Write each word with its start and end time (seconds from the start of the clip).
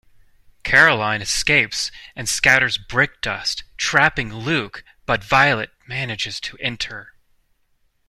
Caroline 0.63 1.21
escapes 1.21 1.91
and 2.15 2.27
scatters 2.27 2.75
brick 2.79 3.21
dust, 3.21 3.63
trapping 3.77 4.33
Luke 4.33 4.83
but 5.05 5.23
Violet 5.23 5.69
manages 5.85 6.39
to 6.39 6.57
enter. 6.59 7.13